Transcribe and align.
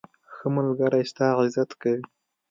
ښه 0.35 0.47
ملګری 0.55 1.03
ستا 1.11 1.25
عزت 1.39 1.69
کوي. 1.81 2.03